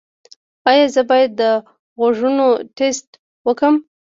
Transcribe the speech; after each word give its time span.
ایا 0.69 0.85
زه 0.93 1.01
باید 1.09 1.31
د 1.41 1.41
غوږونو 1.97 2.45
ټسټ 2.77 3.07
وکړم؟ 3.47 3.75